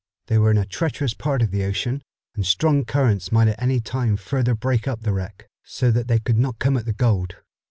[0.25, 2.01] They were in a treacherous part of the ocean,
[2.33, 6.17] and strong currents might at any time further break up the wreck, so that they
[6.17, 7.35] could not come at the gold.